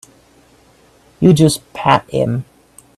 [1.19, 2.45] You just pat him.